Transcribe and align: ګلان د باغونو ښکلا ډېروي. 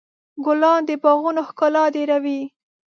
ګلان 0.45 0.79
د 0.87 0.91
باغونو 1.03 1.41
ښکلا 1.49 1.83
ډېروي. 1.95 2.41